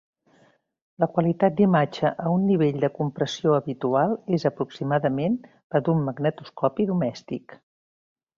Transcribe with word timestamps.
La 1.03 1.07
qualitat 1.17 1.55
d'imatge 1.59 2.11
a 2.23 2.31
un 2.37 2.47
nivell 2.51 2.79
de 2.85 2.89
compressió 2.95 3.53
habitual 3.59 4.17
és 4.39 4.47
aproximadament 4.51 5.37
la 5.77 5.83
d'un 5.91 6.03
magnetoscopi 6.09 6.89
domèstic. 6.95 7.57